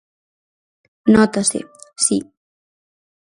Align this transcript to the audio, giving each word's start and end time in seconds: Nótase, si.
Nótase, 1.13 1.59
si. 2.05 2.17